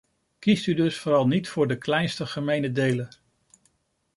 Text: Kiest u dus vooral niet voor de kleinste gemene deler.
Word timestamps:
Kiest 0.39 0.67
u 0.67 0.73
dus 0.75 0.97
vooral 0.97 1.27
niet 1.27 1.49
voor 1.49 1.67
de 1.67 1.77
kleinste 1.77 2.25
gemene 2.25 2.71
deler. 2.71 3.19